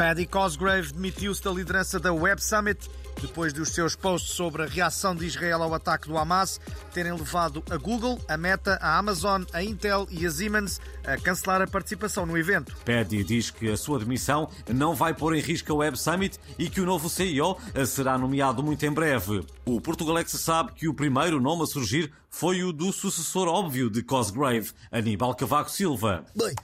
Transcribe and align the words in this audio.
Paddy 0.00 0.24
Cosgrave 0.24 0.94
demitiu-se 0.94 1.44
da 1.44 1.50
liderança 1.50 2.00
da 2.00 2.10
Web 2.10 2.42
Summit 2.42 2.88
depois 3.20 3.52
dos 3.52 3.68
seus 3.68 3.94
posts 3.94 4.30
sobre 4.30 4.62
a 4.62 4.66
reação 4.66 5.14
de 5.14 5.26
Israel 5.26 5.62
ao 5.62 5.74
ataque 5.74 6.08
do 6.08 6.16
Hamas 6.16 6.58
terem 6.94 7.12
levado 7.12 7.62
a 7.68 7.76
Google, 7.76 8.18
a 8.26 8.34
Meta, 8.34 8.78
a 8.80 8.96
Amazon, 8.96 9.44
a 9.52 9.62
Intel 9.62 10.08
e 10.10 10.24
a 10.24 10.30
Siemens 10.30 10.80
a 11.04 11.18
cancelar 11.18 11.60
a 11.60 11.66
participação 11.66 12.24
no 12.24 12.38
evento. 12.38 12.74
Paddy 12.82 13.22
diz 13.22 13.50
que 13.50 13.70
a 13.70 13.76
sua 13.76 13.98
demissão 13.98 14.48
não 14.72 14.94
vai 14.94 15.12
pôr 15.12 15.36
em 15.36 15.40
risco 15.42 15.70
a 15.70 15.76
Web 15.76 15.98
Summit 15.98 16.38
e 16.58 16.70
que 16.70 16.80
o 16.80 16.86
novo 16.86 17.10
CEO 17.10 17.58
será 17.86 18.16
nomeado 18.16 18.62
muito 18.62 18.86
em 18.86 18.90
breve. 18.90 19.44
O 19.66 19.82
Portugalex 19.82 20.32
sabe 20.32 20.72
que 20.72 20.88
o 20.88 20.94
primeiro 20.94 21.38
nome 21.38 21.64
a 21.64 21.66
surgir 21.66 22.10
foi 22.30 22.62
o 22.62 22.72
do 22.72 22.90
sucessor 22.90 23.48
óbvio 23.48 23.90
de 23.90 24.02
Cosgrave, 24.02 24.70
Aníbal 24.90 25.34
Cavaco 25.34 25.70
Silva. 25.70 26.24
Bem, 26.34 26.54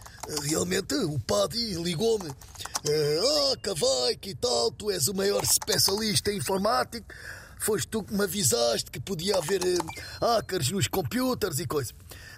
realmente 0.45 0.95
o 0.95 1.19
Paddy 1.19 1.75
ligou-me. 1.75 2.31
Ah, 2.89 3.57
Cavaco 3.61 4.29
e 4.29 4.35
tal, 4.37 4.71
tu 4.71 4.93
és 4.93 5.09
o 5.09 5.15
maior 5.15 5.43
especialista 5.43 6.31
em 6.31 6.37
informático. 6.37 7.07
Foste 7.59 7.89
tu 7.89 8.05
que 8.05 8.15
me 8.15 8.23
avisaste 8.23 8.91
que 8.91 9.01
podia 9.01 9.39
haver 9.39 9.61
uh, 9.63 9.79
hackers 10.21 10.71
nos 10.71 10.87
computers 10.87 11.59
e 11.59 11.67
coisas. 11.67 11.93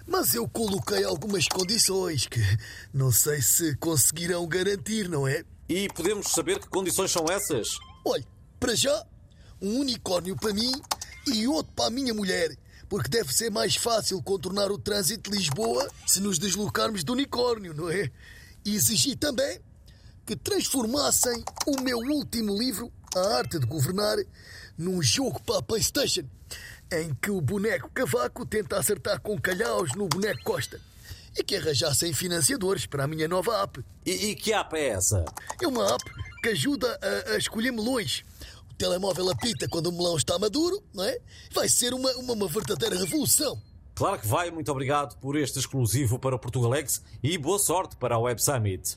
Mas 0.07 0.33
eu 0.33 0.47
coloquei 0.47 1.03
algumas 1.03 1.47
condições 1.47 2.25
que 2.25 2.39
não 2.91 3.11
sei 3.11 3.41
se 3.41 3.75
conseguirão 3.75 4.47
garantir, 4.47 5.07
não 5.07 5.27
é? 5.27 5.43
E 5.67 5.87
podemos 5.89 6.29
saber 6.29 6.57
que 6.59 6.67
condições 6.67 7.11
são 7.11 7.25
essas? 7.29 7.67
Olha, 8.03 8.25
para 8.59 8.73
já, 8.73 9.05
um 9.61 9.81
unicórnio 9.81 10.35
para 10.35 10.53
mim 10.53 10.71
e 11.27 11.47
outro 11.47 11.71
para 11.73 11.87
a 11.87 11.91
minha 11.91 12.13
mulher 12.13 12.57
porque 12.87 13.07
deve 13.07 13.31
ser 13.31 13.51
mais 13.51 13.75
fácil 13.75 14.19
contornar 14.23 14.71
o 14.71 14.79
trânsito 14.79 15.29
de 15.29 15.37
Lisboa 15.37 15.87
se 16.07 16.19
nos 16.19 16.39
deslocarmos 16.39 17.03
de 17.03 17.11
unicórnio, 17.11 17.71
não 17.71 17.87
é? 17.87 18.09
E 18.65 18.75
exigi 18.75 19.15
também 19.15 19.61
que 20.29 20.35
transformassem 20.35 21.43
o 21.65 21.81
meu 21.81 21.97
último 21.97 22.55
livro, 22.55 22.91
A 23.15 23.37
Arte 23.37 23.57
de 23.57 23.65
Governar, 23.65 24.15
num 24.77 25.01
jogo 25.01 25.41
para 25.41 25.57
a 25.57 25.61
PlayStation, 25.63 26.21
em 26.91 27.15
que 27.15 27.31
o 27.31 27.41
boneco 27.41 27.89
Cavaco 27.89 28.45
tenta 28.45 28.77
acertar 28.77 29.19
com 29.21 29.41
calhaus 29.41 29.89
no 29.95 30.07
boneco 30.07 30.43
Costa. 30.43 30.79
E 31.35 31.43
que 31.43 31.55
arranjassem 31.55 32.13
financiadores 32.13 32.85
para 32.85 33.05
a 33.05 33.07
minha 33.07 33.27
nova 33.27 33.63
app. 33.63 33.83
E, 34.05 34.11
e 34.27 34.35
que 34.35 34.53
app 34.53 34.77
é 34.77 34.89
essa? 34.89 35.25
É 35.59 35.67
uma 35.67 35.95
app 35.95 36.03
que 36.43 36.49
ajuda 36.49 36.99
a, 37.01 37.31
a 37.31 37.37
escolher 37.37 37.71
melões 37.71 38.23
telemóvel 38.77 39.31
apita 39.31 39.67
quando 39.67 39.87
o 39.87 39.91
melão 39.91 40.15
está 40.15 40.37
maduro, 40.37 40.79
não 40.93 41.05
é? 41.05 41.17
Vai 41.51 41.67
ser 41.67 41.91
uma, 41.91 42.11
uma, 42.17 42.33
uma 42.33 42.47
verdadeira 42.47 42.95
revolução. 42.95 43.59
Claro 43.95 44.19
que 44.19 44.27
vai, 44.27 44.51
muito 44.51 44.71
obrigado 44.71 45.17
por 45.17 45.35
este 45.35 45.57
exclusivo 45.57 46.19
para 46.19 46.35
o 46.35 46.39
Portugalex 46.39 47.01
e 47.23 47.35
boa 47.35 47.57
sorte 47.57 47.95
para 47.95 48.13
a 48.13 48.19
Web 48.19 48.41
Summit. 48.43 48.93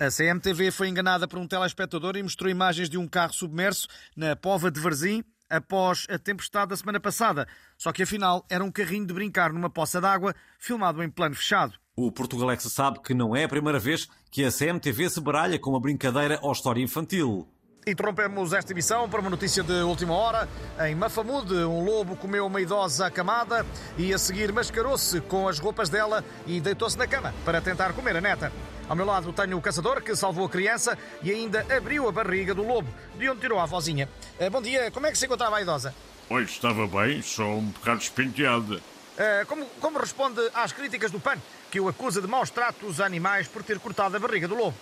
A 0.00 0.08
CMTV 0.08 0.70
foi 0.70 0.88
enganada 0.88 1.28
por 1.28 1.38
um 1.38 1.46
telespectador 1.46 2.16
e 2.16 2.22
mostrou 2.22 2.50
imagens 2.50 2.88
de 2.88 2.96
um 2.96 3.06
carro 3.06 3.34
submerso 3.34 3.86
na 4.16 4.34
Pova 4.34 4.70
de 4.70 4.80
Varzim 4.80 5.22
após 5.50 6.06
a 6.08 6.18
tempestade 6.18 6.70
da 6.70 6.76
semana 6.78 6.98
passada. 6.98 7.46
Só 7.76 7.92
que 7.92 8.04
afinal 8.04 8.42
era 8.48 8.64
um 8.64 8.72
carrinho 8.72 9.06
de 9.06 9.12
brincar 9.12 9.52
numa 9.52 9.68
poça 9.68 10.00
d'água 10.00 10.34
filmado 10.58 11.02
em 11.02 11.10
plano 11.10 11.34
fechado. 11.34 11.74
O 11.94 12.10
Portugalex 12.10 12.62
sabe 12.62 13.02
que 13.02 13.12
não 13.12 13.36
é 13.36 13.44
a 13.44 13.48
primeira 13.48 13.78
vez 13.78 14.08
que 14.30 14.42
a 14.42 14.50
CMTV 14.50 15.10
se 15.10 15.20
baralha 15.20 15.58
com 15.58 15.68
uma 15.68 15.80
brincadeira 15.80 16.38
ou 16.40 16.50
história 16.50 16.82
infantil. 16.82 17.46
Interrompemos 17.86 18.52
esta 18.52 18.72
emissão 18.72 19.08
para 19.08 19.20
uma 19.20 19.30
notícia 19.30 19.62
de 19.62 19.72
última 19.72 20.12
hora. 20.12 20.46
Em 20.86 20.94
Mafamude, 20.94 21.54
um 21.54 21.82
lobo 21.82 22.14
comeu 22.14 22.46
uma 22.46 22.60
idosa 22.60 23.06
acamada 23.06 23.64
e 23.96 24.12
a 24.12 24.18
seguir 24.18 24.52
mascarou-se 24.52 25.18
com 25.22 25.48
as 25.48 25.58
roupas 25.58 25.88
dela 25.88 26.22
e 26.46 26.60
deitou-se 26.60 26.98
na 26.98 27.06
cama 27.06 27.34
para 27.42 27.58
tentar 27.60 27.94
comer 27.94 28.16
a 28.16 28.20
neta. 28.20 28.52
Ao 28.86 28.94
meu 28.94 29.06
lado 29.06 29.32
tenho 29.32 29.56
o 29.56 29.62
caçador 29.62 30.02
que 30.02 30.14
salvou 30.14 30.44
a 30.44 30.48
criança 30.50 30.98
e 31.22 31.30
ainda 31.30 31.64
abriu 31.74 32.06
a 32.06 32.12
barriga 32.12 32.54
do 32.54 32.62
lobo, 32.62 32.92
de 33.16 33.30
onde 33.30 33.40
tirou 33.40 33.58
a 33.58 33.64
vozinha. 33.64 34.06
Eh, 34.38 34.50
bom 34.50 34.60
dia, 34.60 34.90
como 34.90 35.06
é 35.06 35.10
que 35.10 35.16
se 35.16 35.24
encontrava 35.24 35.56
a 35.56 35.62
idosa? 35.62 35.94
Olha, 36.28 36.44
estava 36.44 36.86
bem, 36.86 37.22
só 37.22 37.44
um 37.44 37.64
bocado 37.64 38.00
despenteada. 38.00 38.74
Uh, 38.76 39.46
como, 39.46 39.64
como 39.80 39.98
responde 39.98 40.40
às 40.52 40.72
críticas 40.72 41.10
do 41.10 41.18
PAN, 41.18 41.38
que 41.70 41.80
o 41.80 41.88
acusa 41.88 42.20
de 42.20 42.28
maus 42.28 42.50
tratos 42.50 43.00
a 43.00 43.06
animais 43.06 43.48
por 43.48 43.62
ter 43.62 43.78
cortado 43.78 44.16
a 44.16 44.20
barriga 44.20 44.46
do 44.46 44.54
lobo? 44.54 44.76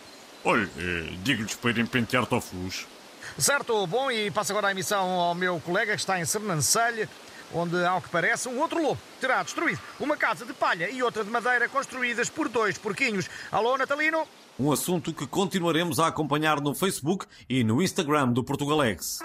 Olha, 0.45 0.69
eh, 0.78 1.12
digo-lhes 1.22 1.55
para 1.55 1.71
irem 1.71 1.87
pentear 1.87 2.25
tofus. 2.27 2.87
Certo, 3.37 3.87
bom, 3.87 4.11
e 4.11 4.31
passo 4.31 4.53
agora 4.53 4.69
a 4.69 4.71
emissão 4.71 5.09
ao 5.09 5.34
meu 5.34 5.61
colega 5.61 5.95
que 5.95 6.01
está 6.01 6.19
em 6.19 6.25
Sernancelho, 6.25 7.09
onde, 7.53 7.83
ao 7.84 8.01
que 8.01 8.09
parece, 8.09 8.49
um 8.49 8.59
outro 8.61 8.83
lobo 8.83 9.01
terá 9.21 9.43
destruído 9.43 9.81
uma 9.99 10.17
casa 10.17 10.45
de 10.45 10.53
palha 10.53 10.91
e 10.91 11.03
outra 11.03 11.25
de 11.25 11.31
madeira 11.31 11.69
construídas 11.69 12.28
por 12.28 12.49
dois 12.49 12.77
porquinhos. 12.77 13.28
Alô, 13.51 13.77
Natalino? 13.77 14.27
Um 14.59 14.73
assunto 14.73 15.12
que 15.12 15.27
continuaremos 15.27 16.01
a 16.01 16.09
acompanhar 16.09 16.61
no 16.61 16.75
Facebook 16.75 17.27
e 17.49 17.62
no 17.62 17.81
Instagram 17.81 18.33
do 18.33 18.43
Portugalex. 18.43 19.21